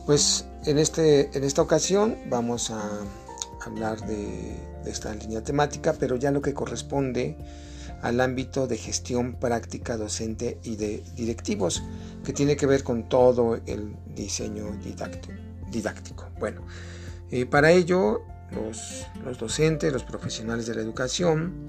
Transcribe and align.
Pues 0.06 0.46
en, 0.64 0.78
este, 0.78 1.36
en 1.36 1.44
esta 1.44 1.60
ocasión 1.62 2.16
vamos 2.28 2.70
a 2.70 2.82
hablar 3.64 4.04
de 4.06 4.56
esta 4.86 5.14
línea 5.14 5.42
temática, 5.42 5.94
pero 5.98 6.16
ya 6.16 6.30
lo 6.30 6.40
que 6.42 6.54
corresponde 6.54 7.36
al 8.02 8.20
ámbito 8.20 8.66
de 8.66 8.76
gestión 8.76 9.34
práctica 9.34 9.96
docente 9.96 10.58
y 10.62 10.76
de 10.76 11.02
directivos, 11.16 11.82
que 12.24 12.32
tiene 12.32 12.56
que 12.56 12.66
ver 12.66 12.82
con 12.82 13.08
todo 13.08 13.60
el 13.66 13.96
diseño 14.14 14.76
didáctico. 15.70 16.28
Bueno, 16.38 16.62
eh, 17.30 17.46
para 17.46 17.70
ello 17.70 18.22
los, 18.52 19.06
docentes, 19.38 19.92
los 19.92 20.04
profesionales 20.04 20.66
de 20.66 20.74
la 20.74 20.82
educación, 20.82 21.68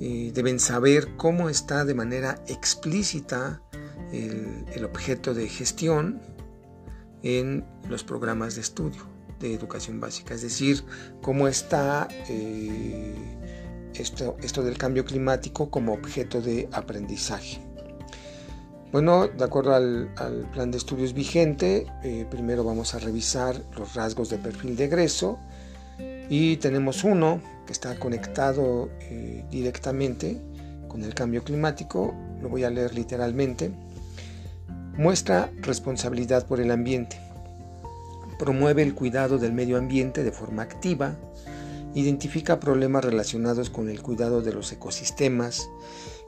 eh, 0.00 0.30
deben 0.34 0.60
saber 0.60 1.16
cómo 1.16 1.48
está 1.48 1.84
de 1.84 1.94
manera 1.94 2.42
explícita 2.46 3.62
el, 4.12 4.84
objeto 4.84 5.32
de 5.32 5.48
gestión 5.48 6.20
en 7.22 7.64
los 7.88 8.04
programas 8.04 8.56
de 8.56 8.60
estudio 8.60 9.06
de 9.40 9.54
educación 9.54 10.00
básica, 10.00 10.34
es 10.34 10.42
decir, 10.42 10.84
cómo 11.22 11.48
está 11.48 12.06
eh, 12.28 13.14
esto, 13.94 14.62
del 14.62 14.78
cambio 14.78 15.04
climático 15.04 15.70
como 15.70 15.92
objeto 15.92 16.40
de 16.40 16.68
aprendizaje. 16.72 17.60
Bueno, 18.90 19.26
de 19.26 19.44
acuerdo 19.44 19.74
al, 19.74 20.10
plan 20.52 20.70
de 20.70 20.78
estudios 20.78 21.14
vigente, 21.14 21.86
eh, 22.02 22.26
primero 22.30 22.62
vamos 22.62 22.94
a 22.94 22.98
revisar 22.98 23.62
los 23.76 23.94
rasgos 23.94 24.28
de 24.28 24.38
perfil 24.38 24.76
de 24.76 24.84
egreso 24.84 25.38
y 26.28 26.56
tenemos 26.58 27.04
uno 27.04 27.40
que 27.66 27.72
está 27.72 27.98
conectado 27.98 28.90
eh, 29.00 29.44
directamente 29.50 30.40
con 30.88 31.02
el 31.04 31.14
cambio 31.14 31.42
climático, 31.42 32.14
lo 32.42 32.50
voy 32.50 32.64
a 32.64 32.70
leer 32.70 32.94
literalmente. 32.94 33.72
Muestra 34.96 35.50
responsabilidad 35.62 36.46
por 36.46 36.60
el 36.60 36.70
ambiente. 36.70 37.18
Promueve 38.38 38.82
el 38.82 38.94
cuidado 38.94 39.38
del 39.38 39.54
medio 39.54 39.78
ambiente 39.78 40.22
de 40.22 40.32
forma 40.32 40.62
activa, 40.62 41.16
identifica 41.94 42.60
problemas 42.60 43.04
relacionados 43.04 43.70
con 43.70 43.88
el 43.88 44.02
cuidado 44.02 44.42
de 44.42 44.52
los 44.52 44.72
ecosistemas 44.72 45.68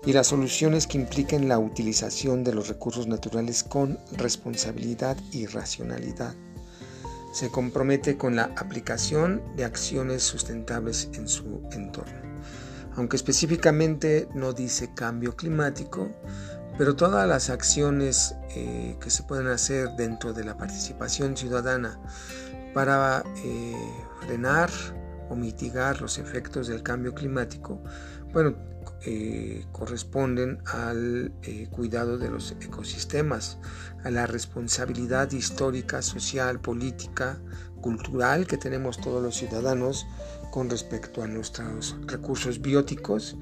y 0.06 0.12
las 0.12 0.28
soluciones 0.28 0.86
que 0.86 0.98
impliquen 0.98 1.48
la 1.48 1.58
utilización 1.58 2.44
de 2.44 2.54
los 2.54 2.68
recursos 2.68 3.06
naturales 3.06 3.64
con 3.64 3.98
responsabilidad 4.12 5.16
y 5.32 5.46
racionalidad. 5.46 6.34
Se 7.32 7.50
compromete 7.50 8.16
con 8.16 8.36
la 8.36 8.52
aplicación 8.56 9.42
de 9.56 9.64
acciones 9.64 10.22
sustentables 10.22 11.08
en 11.14 11.26
su 11.26 11.62
entorno. 11.72 12.22
Aunque 12.96 13.16
específicamente 13.16 14.28
no 14.34 14.52
dice 14.52 14.92
cambio 14.94 15.34
climático, 15.34 16.10
pero 16.78 16.94
todas 16.94 17.28
las 17.28 17.50
acciones 17.50 18.36
eh, 18.50 18.96
que 19.00 19.10
se 19.10 19.22
pueden 19.22 19.48
hacer 19.48 19.90
dentro 19.96 20.32
de 20.32 20.44
la 20.44 20.56
participación 20.56 21.36
ciudadana 21.36 21.98
para 22.72 23.24
eh, 23.44 23.74
frenar, 24.20 24.70
o 25.30 25.36
mitigar 25.36 26.00
los 26.00 26.18
efectos 26.18 26.68
del 26.68 26.82
cambio 26.82 27.14
climático, 27.14 27.82
bueno, 28.32 28.56
eh, 29.06 29.66
corresponden 29.72 30.58
al 30.66 31.32
eh, 31.42 31.68
cuidado 31.70 32.16
de 32.16 32.30
los 32.30 32.52
ecosistemas, 32.52 33.58
a 34.02 34.10
la 34.10 34.26
responsabilidad 34.26 35.30
histórica, 35.32 36.00
social, 36.00 36.60
política, 36.60 37.38
cultural 37.82 38.46
que 38.46 38.56
tenemos 38.56 38.98
todos 38.98 39.22
los 39.22 39.36
ciudadanos 39.36 40.06
con 40.50 40.70
respecto 40.70 41.22
a 41.22 41.26
nuestros 41.26 41.96
recursos 42.06 42.62
bióticos 42.62 43.36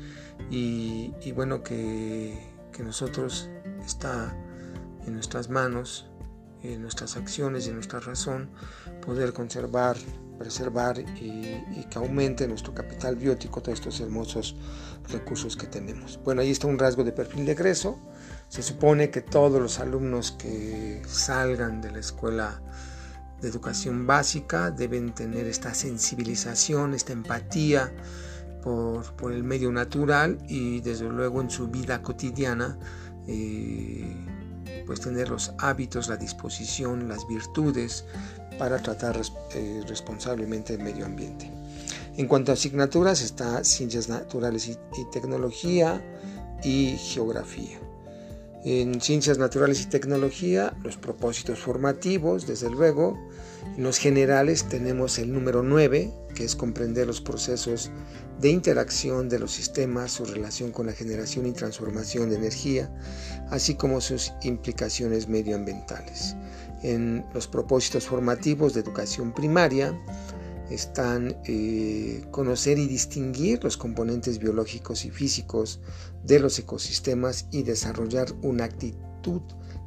y, 0.50 1.12
bueno, 1.32 1.62
que, 1.62 2.37
que 2.72 2.82
nosotros 2.82 3.48
está 3.87 4.37
en 5.06 5.15
nuestras 5.15 5.48
manos, 5.48 6.10
en 6.62 6.82
nuestras 6.82 7.16
acciones 7.16 7.66
y 7.66 7.69
en 7.69 7.76
nuestra 7.76 8.00
razón, 8.00 8.50
poder 9.06 9.32
conservar 9.32 9.97
preservar 10.42 10.98
y, 10.98 11.84
que 11.88 11.98
aumente 11.98 12.48
nuestro 12.48 12.75
capital 12.75 13.14
biótico, 13.14 13.62
todos 13.62 13.78
estos 13.78 14.00
hermosos 14.00 14.56
recursos 15.08 15.56
que 15.56 15.69
tenemos. 15.69 16.19
Bueno, 16.25 16.41
ahí 16.41 16.50
está 16.50 16.66
un 16.66 16.78
rasgo 16.78 17.04
de 17.04 17.12
perfil 17.12 17.47
de 17.47 17.53
egreso. 17.53 18.00
Se 18.48 18.62
supone 18.62 19.10
que 19.10 19.20
todos 19.20 19.62
los 19.62 19.78
alumnos 19.78 20.32
que 20.32 21.00
salgan 21.06 21.80
de 21.80 21.92
la 21.92 22.00
escuela 22.00 22.60
de 23.41 23.48
educación 23.48 24.04
básica 24.04 24.72
deben 24.72 25.14
tener 25.14 25.47
esta 25.47 25.75
sensibilización, 25.75 26.92
esta 26.94 27.12
empatía 27.12 27.92
por, 28.64 29.14
por 29.14 29.32
el 29.32 29.44
medio 29.44 29.70
natural 29.70 30.38
y 30.48 30.80
desde 30.80 31.09
luego 31.09 31.41
en 31.41 31.50
su 31.50 31.69
vida 31.69 32.03
cotidiana 32.03 32.78
eh, 33.28 34.16
pues 34.87 35.00
tener 35.00 35.28
los 35.28 35.53
hábitos, 35.59 36.09
la 36.09 36.17
disposición, 36.17 37.09
las 37.09 37.27
virtudes 37.28 38.05
para 38.59 38.81
tratar 38.83 39.21
eh, 39.55 39.83
responsablemente 39.87 40.75
el 40.75 40.81
medio 40.81 41.06
ambiente. 41.06 41.50
En 42.17 42.28
cuanto 42.28 42.53
a 42.53 42.55
asignaturas 42.55 43.22
está 43.22 43.65
Ciencias 43.65 44.09
Naturales 44.09 44.69
y, 44.69 44.77
Tecnología 45.11 46.03
y 46.62 46.97
Geografía. 46.99 47.78
En 48.65 49.00
Ciencias 49.00 49.39
Naturales 49.39 49.83
y 49.83 49.87
Tecnología, 49.87 50.73
los 50.84 50.97
propósitos 50.97 51.59
formativos, 51.59 52.47
desde 52.47 52.71
luego. 52.71 53.19
En 53.77 53.83
los 53.83 53.99
generales 53.99 54.69
tenemos 54.69 55.19
el 55.19 55.33
número 55.33 55.65
9, 55.65 56.12
que 56.34 56.45
es 56.45 56.55
comprender 56.55 57.09
los 57.09 57.21
procesos 57.21 57.91
de 58.41 58.51
interacción 58.51 59.28
de 59.28 59.41
los 59.41 59.51
sistemas, 59.51 60.12
su 60.12 60.25
relación 60.25 60.71
con 60.71 60.87
la 60.87 60.93
generación 60.93 61.47
y 61.47 61.53
transformación 61.53 62.31
de 62.31 62.37
energía, 62.37 62.89
así 63.51 63.75
como 63.75 64.01
sus 64.01 64.33
implicaciones 64.43 65.28
medioambientales 65.28 66.37
en 66.83 67.25
los 67.33 67.47
propósitos 67.47 68.07
formativos 68.07 68.75
de 68.75 68.81
educación 68.81 69.33
primaria 69.33 69.97
están 70.74 71.36
eh, 71.45 72.24
conocer 72.30 72.78
y 72.78 72.86
distinguir 72.86 73.63
los 73.63 73.77
componentes 73.77 74.39
biológicos 74.39 75.04
y 75.04 75.10
físicos 75.10 75.80
de 76.24 76.41
los 76.41 76.59
ecosistemas 76.59 77.47
y 77.51 77.63
desarrollar 77.63 78.28
una 78.42 78.65
actitud 78.65 79.42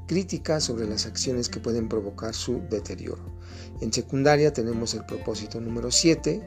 crítica 0.08 0.60
sobre 0.60 0.88
las 0.88 1.06
acciones 1.06 1.50
que 1.50 1.60
pueden 1.60 1.90
provocar 1.90 2.34
su 2.34 2.62
deterioro. 2.70 3.36
En 3.82 3.92
secundaria 3.92 4.54
tenemos 4.54 4.94
el 4.94 5.06
propósito 5.06 5.60
número 5.60 5.92
7, 5.92 6.42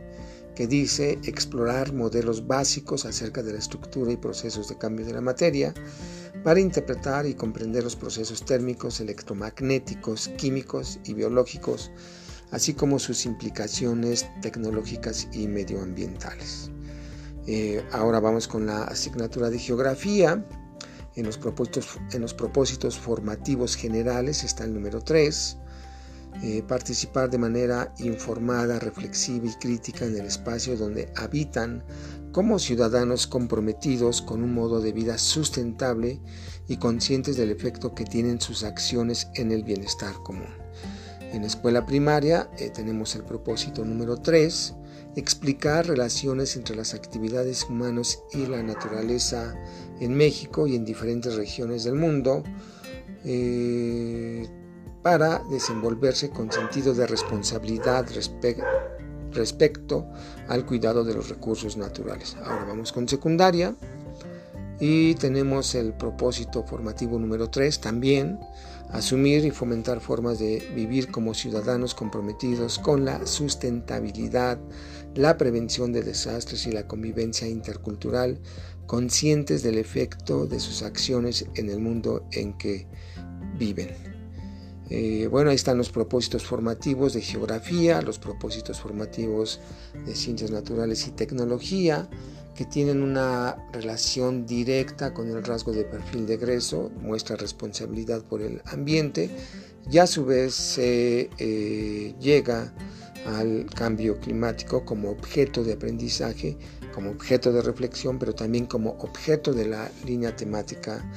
que 0.54 0.66
dice 0.66 1.18
explorar 1.24 1.92
modelos 1.92 2.46
básicos 2.46 3.04
acerca 3.04 3.42
de 3.42 3.52
la 3.52 3.58
estructura 3.58 4.12
y 4.12 4.16
procesos 4.16 4.68
de 4.68 4.78
cambio 4.78 5.06
de 5.06 5.12
la 5.12 5.20
materia, 5.20 5.74
para 6.42 6.60
interpretar 6.60 7.26
y 7.26 7.34
comprender 7.34 7.84
los 7.84 7.96
procesos 7.96 8.44
térmicos, 8.44 9.00
electromagnéticos, 9.00 10.28
químicos 10.36 10.98
y 11.04 11.14
biológicos, 11.14 11.90
así 12.50 12.74
como 12.74 12.98
sus 12.98 13.26
implicaciones 13.26 14.26
tecnológicas 14.40 15.28
y 15.32 15.46
medioambientales. 15.48 16.70
Eh, 17.46 17.82
ahora 17.92 18.20
vamos 18.20 18.46
con 18.46 18.66
la 18.66 18.84
asignatura 18.84 19.50
de 19.50 19.58
geografía. 19.58 20.44
En 21.16 21.24
los, 21.24 21.38
propósitos, 21.38 22.98
formativos 22.98 23.74
generales 23.74 24.44
está 24.44 24.64
el 24.64 24.74
número 24.74 25.00
3. 25.00 25.56
eh, 26.42 26.62
participar 26.68 27.30
de 27.30 27.38
manera 27.38 27.92
informada, 27.98 28.78
reflexiva 28.78 29.46
y 29.46 29.54
crítica 29.54 30.04
en 30.04 30.16
el 30.16 30.26
espacio 30.26 30.76
donde 30.76 31.10
habitan 31.16 31.82
como 32.32 32.58
ciudadanos 32.58 33.26
comprometidos 33.26 34.22
con 34.22 34.44
un 34.44 34.54
modo 34.54 34.80
de 34.80 34.92
vida 34.92 35.18
sustentable 35.18 36.20
y 36.68 36.76
conscientes 36.76 37.36
del 37.36 37.50
efecto 37.50 37.94
que 37.94 38.04
tienen 38.04 38.40
sus 38.40 38.62
acciones 38.62 39.28
en 39.34 39.50
el 39.50 39.64
bienestar 39.64 40.14
común. 40.22 40.67
En 41.32 41.44
escuela 41.44 41.84
primaria 41.84 42.48
eh, 42.58 42.70
tenemos 42.70 43.14
el 43.14 43.22
propósito 43.22 43.84
número 43.84 44.16
3, 44.16 44.74
explicar 45.16 45.86
relaciones 45.86 46.56
entre 46.56 46.74
las 46.74 46.94
actividades 46.94 47.64
humanas 47.64 48.20
y 48.32 48.46
la 48.46 48.62
naturaleza 48.62 49.54
en 50.00 50.14
México 50.14 50.66
y 50.66 50.74
en 50.74 50.84
diferentes 50.84 51.34
regiones 51.36 51.84
del 51.84 51.96
mundo 51.96 52.44
eh, 53.24 54.48
para 55.02 55.42
desenvolverse 55.50 56.30
con 56.30 56.50
sentido 56.50 56.94
de 56.94 57.06
responsabilidad 57.06 58.06
respecto 59.32 60.06
al 60.48 60.64
cuidado 60.64 61.04
de 61.04 61.14
los 61.14 61.28
recursos 61.28 61.76
naturales. 61.76 62.36
Ahora 62.42 62.64
vamos 62.64 62.92
con 62.92 63.06
secundaria 63.06 63.74
y 64.80 65.14
tenemos 65.16 65.74
el 65.74 65.92
propósito 65.92 66.64
formativo 66.64 67.18
número 67.18 67.50
3 67.50 67.80
también 67.80 68.38
asumir 68.90 69.44
y 69.44 69.50
fomentar 69.50 70.00
formas 70.00 70.38
de 70.38 70.66
vivir 70.74 71.10
como 71.10 71.34
ciudadanos 71.34 71.94
comprometidos 71.94 72.78
con 72.78 73.04
la 73.04 73.26
sustentabilidad, 73.26 74.58
la 75.14 75.36
prevención 75.36 75.92
de 75.92 76.02
desastres 76.02 76.66
y 76.66 76.72
la 76.72 76.86
convivencia 76.86 77.46
intercultural, 77.46 78.40
conscientes 78.86 79.62
del 79.62 79.78
efecto 79.78 80.46
de 80.46 80.60
sus 80.60 80.82
acciones 80.82 81.46
en 81.54 81.68
el 81.68 81.78
mundo 81.78 82.26
en 82.32 82.56
que 82.56 82.86
viven. 83.58 83.90
Eh, 84.90 85.28
bueno, 85.30 85.50
ahí 85.50 85.56
están 85.56 85.76
los 85.76 85.90
propósitos 85.90 86.44
formativos 86.44 87.12
de 87.12 87.20
geografía, 87.20 88.00
los 88.00 88.18
propósitos 88.18 88.80
formativos 88.80 89.60
de 90.06 90.14
ciencias 90.14 90.50
naturales 90.50 91.06
y 91.06 91.10
tecnología, 91.10 92.08
que 92.58 92.64
tienen 92.64 93.04
una 93.04 93.56
relación 93.72 94.44
directa 94.44 95.14
con 95.14 95.28
el 95.28 95.44
rasgo 95.44 95.70
de 95.70 95.84
perfil 95.84 96.26
de 96.26 96.34
egreso, 96.34 96.90
muestra 97.00 97.36
responsabilidad 97.36 98.24
por 98.24 98.42
el 98.42 98.60
ambiente 98.64 99.30
y 99.88 99.98
a 99.98 100.08
su 100.08 100.24
vez 100.24 100.56
se 100.56 101.30
eh, 101.38 102.16
llega 102.18 102.74
al 103.26 103.66
cambio 103.76 104.18
climático 104.18 104.84
como 104.84 105.08
objeto 105.10 105.62
de 105.62 105.74
aprendizaje, 105.74 106.56
como 106.92 107.10
objeto 107.10 107.52
de 107.52 107.62
reflexión, 107.62 108.18
pero 108.18 108.34
también 108.34 108.66
como 108.66 108.90
objeto 108.98 109.52
de 109.52 109.68
la 109.68 109.88
línea 110.04 110.34
temática 110.34 111.08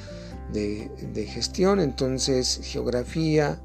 de, 0.53 0.91
de 1.11 1.25
gestión. 1.25 1.79
Entonces, 1.79 2.59
geografía 2.61 3.59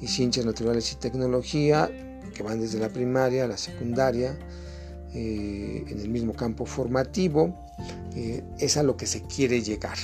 y 0.00 0.06
ciencias 0.06 0.46
naturales 0.46 0.90
y 0.94 0.96
tecnología, 0.96 1.90
que 2.32 2.42
van 2.42 2.58
desde 2.58 2.78
la 2.78 2.88
primaria 2.88 3.44
a 3.44 3.48
la 3.48 3.58
secundaria, 3.58 4.38
eh, 5.14 5.84
en 5.86 6.00
el 6.00 6.08
mismo 6.08 6.34
campo 6.34 6.66
formativo, 6.66 7.54
eh, 8.14 8.42
es 8.58 8.76
a 8.76 8.82
lo 8.82 8.96
que 8.96 9.06
se 9.06 9.22
quiere 9.22 9.62
llegar. 9.62 9.96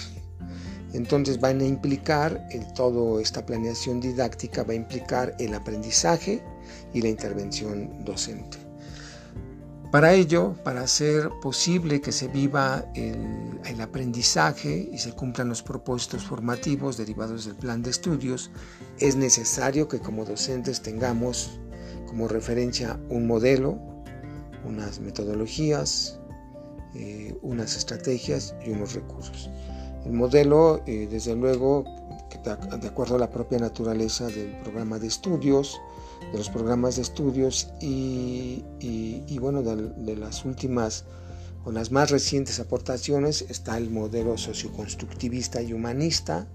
Entonces 0.93 1.41
van 1.41 1.61
a 1.61 1.65
implicar, 1.65 2.47
en 2.51 2.73
toda 2.75 3.21
esta 3.21 3.45
planeación 3.45 4.01
didáctica 4.01 4.63
va 4.63 4.73
a 4.73 4.77
implicar 4.77 5.35
el 5.41 5.53
aprendizaje 5.55 6.43
y 6.93 7.03
la 7.03 7.09
intervención 7.09 8.05
docente. 8.05 8.59
Para 9.91 10.15
ello, 10.15 10.55
para 10.65 10.83
hacer 10.83 11.31
posible 11.41 12.01
que 12.01 12.11
se 12.11 12.29
viva 12.29 12.85
el, 12.95 13.61
el, 13.65 13.81
aprendizaje 13.81 14.89
y 14.93 14.99
se 14.99 15.13
cumplan 15.13 15.49
los 15.49 15.63
propósitos 15.63 16.25
formativos 16.25 16.97
derivados 16.97 17.45
del 17.45 17.55
plan 17.55 17.83
de 17.83 17.91
estudios, 17.91 18.51
es 18.99 19.15
necesario 19.15 19.87
que 19.87 20.01
como 20.01 20.25
docentes 20.25 20.83
tengamos 20.83 21.61
como 22.07 22.27
referencia 22.29 22.99
un 23.09 23.27
modelo, 23.27 23.94
unas 24.65 25.01
metodologías, 25.01 26.19
eh, 26.95 27.37
unas 27.43 27.77
estrategias 27.77 28.55
y 28.65 28.71
unos 28.71 28.95
recursos. 28.95 29.51
El 30.05 30.13
modelo, 30.13 30.83
eh, 30.87 31.09
desde 31.11 31.35
luego, 31.35 31.85
de 32.45 32.89
acuerdo 32.89 33.17
a 33.17 33.19
la 33.19 33.31
propia 33.31 33.59
naturaleza 33.59 34.27
del 34.27 34.59
programa 34.61 34.99
de 34.99 35.07
estudios, 35.07 35.81
de 36.31 36.39
los 36.39 36.51
programas 36.51 36.97
de 36.97 37.03
estudios 37.03 37.69
y, 37.81 38.63
bueno, 39.41 39.63
de, 39.63 40.17
las 40.17 40.45
últimas 40.45 41.05
o 41.65 41.73
las 41.73 41.91
más 41.91 42.11
recientes 42.11 42.61
aportaciones 42.61 43.47
está 43.49 43.79
el 43.79 43.91
modelo 43.91 44.37
socioconstructivista 44.37 45.63
y 45.63 45.73
humanista, 45.73 46.47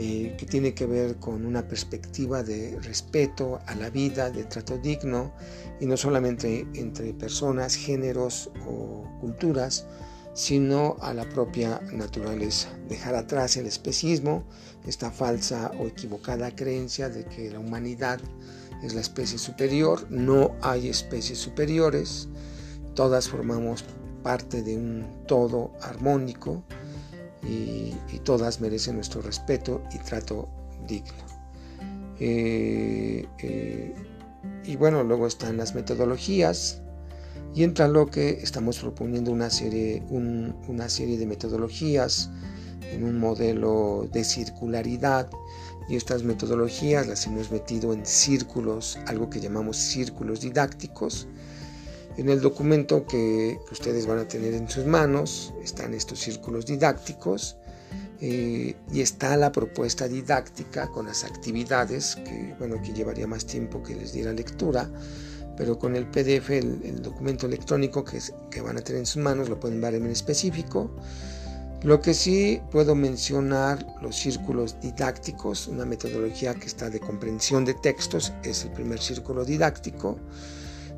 eh, 0.00 0.36
que 0.38 0.46
tiene 0.46 0.74
que 0.74 0.86
ver 0.86 1.16
con 1.16 1.44
una 1.44 1.66
perspectiva 1.66 2.44
de 2.44 2.78
respeto 2.80 3.58
a 3.66 3.74
la 3.74 3.90
vida, 3.90 4.30
de 4.30 4.44
trato 4.44 4.78
digno, 4.78 5.32
y 5.80 5.86
no 5.86 5.96
solamente 5.96 6.68
entre 6.74 7.12
personas, 7.14 7.74
géneros 7.74 8.48
o 8.64 9.04
culturas, 9.20 9.86
sino 10.34 10.96
a 11.00 11.12
la 11.12 11.28
propia 11.28 11.80
naturaleza. 11.92 12.68
Dejar 12.88 13.16
atrás 13.16 13.56
el 13.56 13.66
especismo, 13.66 14.44
esta 14.86 15.10
falsa 15.10 15.72
o 15.80 15.88
equivocada 15.88 16.54
creencia 16.54 17.08
de 17.08 17.24
que 17.24 17.50
la 17.50 17.58
humanidad 17.58 18.20
es 18.84 18.94
la 18.94 19.00
especie 19.00 19.36
superior, 19.36 20.06
no 20.10 20.54
hay 20.62 20.88
especies 20.88 21.38
superiores, 21.38 22.28
todas 22.94 23.28
formamos 23.28 23.84
parte 24.22 24.62
de 24.62 24.76
un 24.76 25.24
todo 25.26 25.72
armónico 25.82 26.62
y, 27.42 27.94
todas 28.24 28.60
merecen 28.60 28.96
nuestro 28.96 29.22
respeto 29.22 29.82
y 29.94 29.98
trato 29.98 30.48
digno. 30.86 31.24
Eh, 32.20 33.26
eh, 33.38 33.94
y 34.64 34.76
bueno, 34.76 35.02
luego 35.02 35.26
están 35.26 35.56
las 35.56 35.74
metodologías 35.74 36.82
y 37.54 37.62
entra 37.62 37.88
lo 37.88 38.06
que 38.06 38.30
estamos 38.42 38.78
proponiendo 38.78 39.32
una 39.32 39.48
serie, 39.50 40.02
una 40.10 40.88
serie 40.88 41.16
de 41.16 41.26
metodologías 41.26 42.30
en 42.92 43.04
un 43.04 43.18
modelo 43.18 44.08
de 44.12 44.24
circularidad 44.24 45.30
y 45.88 45.96
estas 45.96 46.22
metodologías 46.22 47.06
las 47.06 47.26
hemos 47.26 47.50
metido 47.50 47.92
en 47.94 48.04
círculos, 48.04 48.98
algo 49.06 49.30
que 49.30 49.40
llamamos 49.40 49.76
círculos 49.78 50.40
didácticos, 50.40 51.26
en 52.18 52.28
el 52.28 52.40
documento 52.40 53.06
que, 53.06 53.60
ustedes 53.70 54.06
van 54.06 54.18
a 54.18 54.26
tener 54.26 54.52
en 54.52 54.68
sus 54.68 54.84
manos 54.84 55.54
están 55.62 55.94
estos 55.94 56.18
círculos 56.18 56.66
didácticos 56.66 57.56
eh, 58.20 58.74
y 58.92 59.00
está 59.00 59.36
la 59.36 59.52
propuesta 59.52 60.08
didáctica 60.08 60.88
con 60.88 61.06
las 61.06 61.22
actividades 61.22 62.16
que, 62.16 62.56
bueno, 62.58 62.82
que 62.82 62.92
llevaría 62.92 63.28
más 63.28 63.46
tiempo 63.46 63.84
que 63.84 63.94
les 63.94 64.12
diera 64.12 64.32
lectura, 64.32 64.90
pero 65.56 65.78
con 65.78 65.94
el 65.94 66.06
PDF, 66.06 66.50
el, 66.50 67.00
documento 67.02 67.46
electrónico 67.46 68.04
que, 68.04 68.18
que, 68.50 68.60
van 68.60 68.76
a 68.76 68.80
tener 68.80 69.00
en 69.00 69.06
sus 69.06 69.22
manos, 69.22 69.48
lo 69.48 69.60
pueden 69.60 69.80
ver 69.80 69.94
en 69.94 70.06
específico. 70.06 70.90
Lo 71.82 72.00
que 72.00 72.14
sí 72.14 72.60
puedo 72.72 72.96
mencionar, 72.96 73.86
los 74.02 74.16
círculos 74.16 74.80
didácticos, 74.80 75.68
una 75.68 75.84
metodología 75.84 76.52
que 76.54 76.66
está 76.66 76.90
de 76.90 76.98
comprensión 76.98 77.64
de 77.64 77.74
textos, 77.74 78.32
es 78.42 78.64
el 78.64 78.72
primer 78.72 78.98
círculo 78.98 79.44
didáctico. 79.44 80.18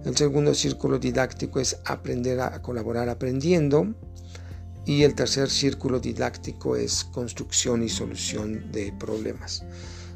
El 0.04 0.16
segundo 0.16 0.54
círculo 0.54 0.98
didáctico 0.98 1.60
es 1.60 1.78
aprender 1.84 2.40
a 2.40 2.60
colaborar 2.62 3.08
aprendiendo. 3.08 3.94
Y 4.86 5.02
el 5.02 5.14
tercer 5.14 5.50
círculo 5.50 6.00
didáctico 6.00 6.74
es 6.74 7.04
construcción 7.04 7.82
y 7.82 7.88
solución 7.88 8.72
de 8.72 8.92
problemas. 8.92 9.62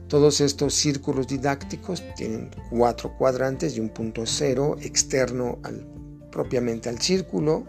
Todos 0.09 0.41
estos 0.41 0.75
círculos 0.75 1.29
didácticos 1.29 2.03
tienen 2.17 2.51
cuatro 2.71 3.15
cuadrantes 3.17 3.77
y 3.77 3.81
un 3.81 3.91
punto 3.91 4.25
cero 4.27 4.77
externo 4.81 5.59
propiamente 6.31 6.89
al 6.89 7.01
círculo. 7.01 7.67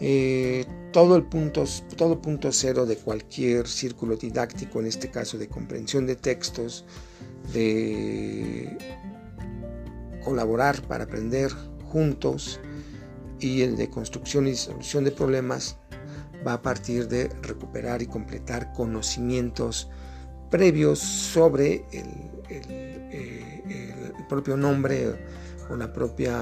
Eh, 0.00 0.66
todo 0.92 1.16
el 1.16 1.24
punto, 1.24 1.64
todo 1.96 2.20
punto 2.20 2.52
cero 2.52 2.84
de 2.84 2.96
cualquier 2.96 3.66
círculo 3.66 4.16
didáctico, 4.16 4.80
en 4.80 4.86
este 4.86 5.10
caso 5.10 5.38
de 5.38 5.48
comprensión 5.48 6.06
de 6.06 6.16
textos, 6.16 6.84
de 7.52 8.76
colaborar 10.26 10.82
para 10.82 11.04
aprender 11.04 11.52
juntos 11.84 12.58
y 13.38 13.62
el 13.62 13.76
de 13.76 13.88
construcción 13.88 14.48
y 14.48 14.56
solución 14.56 15.04
de 15.04 15.12
problemas 15.12 15.76
va 16.44 16.54
a 16.54 16.62
partir 16.62 17.06
de 17.06 17.28
recuperar 17.42 18.02
y 18.02 18.06
completar 18.06 18.72
conocimientos 18.72 19.88
previos 20.50 20.98
sobre 20.98 21.84
el, 21.92 22.08
eh, 22.50 24.12
propio 24.28 24.56
nombre 24.56 25.14
o 25.70 25.76
la 25.76 25.92
propia 25.92 26.36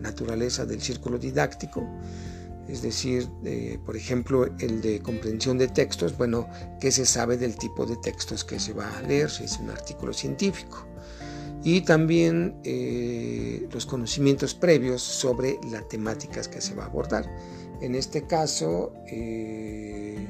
naturaleza 0.00 0.66
del 0.66 0.82
círculo 0.82 1.16
didáctico. 1.16 1.88
Es 2.68 2.82
decir, 2.82 3.28
por 3.86 3.96
ejemplo, 3.96 4.46
el 4.58 4.80
de 4.80 5.00
comprensión 5.00 5.56
de 5.58 5.68
textos, 5.68 6.16
bueno, 6.18 6.48
¿qué 6.80 6.90
se 6.90 7.06
sabe 7.06 7.36
del 7.36 7.56
tipo 7.56 7.86
de 7.86 7.96
textos 7.96 8.44
que 8.44 8.58
se 8.58 8.72
va 8.72 8.88
a 8.98 9.02
leer? 9.02 9.30
Si 9.30 9.44
es 9.44 9.58
un 9.58 9.70
artículo 9.70 10.12
científico 10.12 10.90
y 11.62 11.82
también 11.82 12.56
eh, 12.64 13.68
los 13.72 13.86
conocimientos 13.86 14.54
previos 14.54 15.02
sobre 15.02 15.58
las 15.70 15.88
temáticas 15.88 16.48
que 16.48 16.60
se 16.60 16.74
va 16.74 16.84
a 16.84 16.86
abordar. 16.86 17.30
En 17.80 17.94
este 17.94 18.26
caso, 18.26 18.92
eh, 19.06 20.26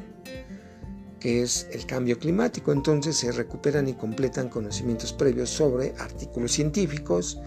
que 1.20 1.42
es 1.42 1.68
el 1.72 1.86
cambio 1.86 2.18
climático. 2.18 2.72
Entonces 2.72 3.16
se 3.16 3.30
recuperan 3.30 3.86
y 3.88 3.92
completan 3.92 4.48
conocimientos 4.48 5.12
previos 5.12 5.50
sobre 5.50 5.94
artículos 5.98 6.52
científicos 6.52 7.38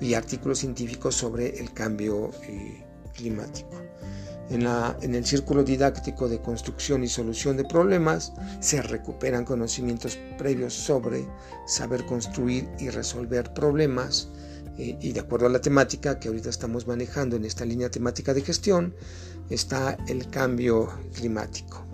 y 0.00 0.14
artículos 0.14 0.60
científicos 0.60 1.16
sobre 1.16 1.58
el 1.58 1.72
cambio 1.72 2.30
eh, 2.44 2.84
climático. 3.14 3.85
En, 4.48 5.14
el 5.14 5.26
círculo 5.26 5.64
didáctico 5.64 6.28
de 6.28 6.40
construcción 6.40 7.02
y 7.02 7.08
solución 7.08 7.56
de 7.56 7.64
problemas 7.64 8.32
se 8.60 8.80
recuperan 8.80 9.44
conocimientos 9.44 10.18
previos 10.38 10.72
sobre 10.72 11.26
saber 11.66 12.06
construir 12.06 12.68
y 12.78 12.90
resolver 12.90 13.52
problemas 13.52 14.28
eh, 14.78 14.96
y 15.00 15.12
de 15.12 15.20
acuerdo 15.20 15.46
a 15.46 15.50
la 15.50 15.60
temática 15.60 16.20
que 16.20 16.28
ahorita 16.28 16.50
estamos 16.50 16.86
manejando 16.86 17.34
en 17.34 17.44
esta 17.44 17.64
línea 17.64 17.90
temática 17.90 18.32
de 18.34 18.42
gestión 18.42 18.94
está 19.50 19.96
el 20.06 20.28
cambio 20.30 20.90
climático. 21.12 21.84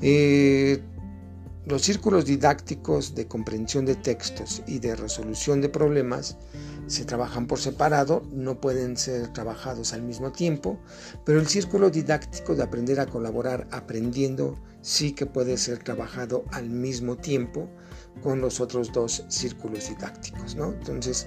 Eh, 0.00 0.80
los 1.66 1.82
círculos 1.82 2.24
didácticos 2.24 3.14
de 3.14 3.26
comprensión 3.26 3.84
de 3.84 3.96
textos 3.96 4.62
y 4.66 4.78
de 4.78 4.96
resolución 4.96 5.60
de 5.60 5.68
problemas 5.68 6.36
se 6.88 7.04
trabajan 7.04 7.46
por 7.46 7.58
separado, 7.58 8.22
no 8.32 8.60
pueden 8.60 8.96
ser 8.96 9.32
trabajados 9.32 9.92
al 9.92 10.02
mismo 10.02 10.32
tiempo, 10.32 10.78
pero 11.24 11.38
el 11.38 11.46
círculo 11.46 11.90
didáctico 11.90 12.54
de 12.54 12.62
aprender 12.62 12.98
a 13.00 13.06
colaborar 13.06 13.68
aprendiendo 13.70 14.58
sí 14.80 15.12
que 15.12 15.26
puede 15.26 15.56
ser 15.56 15.78
trabajado 15.82 16.44
al 16.52 16.70
mismo 16.70 17.16
tiempo 17.16 17.68
con 18.22 18.40
los 18.40 18.60
otros 18.60 18.92
dos 18.92 19.24
círculos 19.28 19.88
didácticos. 19.88 20.56
¿no? 20.56 20.72
Entonces, 20.72 21.26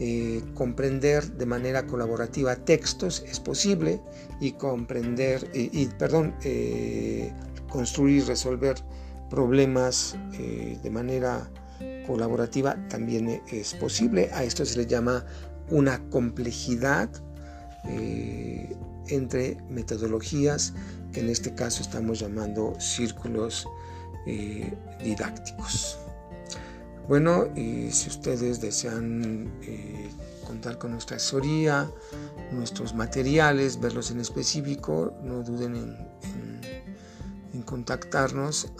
eh, 0.00 0.42
comprender 0.54 1.32
de 1.34 1.46
manera 1.46 1.86
colaborativa 1.86 2.56
textos 2.56 3.24
es 3.28 3.38
posible 3.38 4.00
y 4.40 4.52
comprender, 4.52 5.48
y, 5.54 5.86
perdón, 5.86 6.34
eh, 6.42 7.32
construir 7.68 8.22
y 8.22 8.26
resolver 8.26 8.76
problemas 9.30 10.16
eh, 10.38 10.78
de 10.82 10.90
manera 10.90 11.48
colaborativa 12.06 12.76
también 12.88 13.42
es 13.50 13.74
posible. 13.74 14.30
A 14.32 14.44
esto 14.44 14.64
se 14.64 14.78
le 14.78 14.86
llama 14.86 15.24
una 15.70 15.98
complejidad 16.10 17.10
eh, 17.84 18.74
entre 19.08 19.56
metodologías 19.68 20.72
que 21.12 21.20
en 21.20 21.28
este 21.28 21.54
caso 21.54 21.82
estamos 21.82 22.18
llamando 22.18 22.74
círculos 22.78 23.66
eh, 24.26 24.72
didácticos. 25.02 25.98
Bueno, 27.08 27.48
y 27.54 27.90
si 27.90 28.08
ustedes 28.08 28.60
desean 28.60 29.52
eh, 29.62 30.08
contar 30.46 30.78
con 30.78 30.92
nuestra 30.92 31.16
asesoría, 31.16 31.90
nuestros 32.50 32.94
materiales, 32.94 33.78
verlos 33.78 34.10
en 34.10 34.20
específico, 34.20 35.14
no 35.22 35.42
duden 35.42 35.76
en 35.76 36.14
en 36.22 36.53
contactarnos 37.64 38.72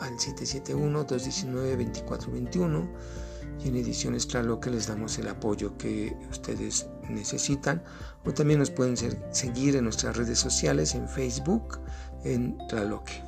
al 0.00 0.18
771-219-2421 0.18 2.88
y 3.64 3.68
en 3.68 3.76
Ediciones 3.76 4.26
que 4.60 4.70
les 4.70 4.86
damos 4.86 5.18
el 5.18 5.28
apoyo 5.28 5.76
que 5.76 6.16
ustedes 6.30 6.86
necesitan 7.08 7.82
o 8.24 8.32
también 8.32 8.60
nos 8.60 8.70
pueden 8.70 8.96
seguir 9.32 9.76
en 9.76 9.84
nuestras 9.84 10.16
redes 10.16 10.38
sociales 10.38 10.94
en 10.94 11.08
Facebook 11.08 11.80
en 12.24 12.56
Traloque. 12.68 13.22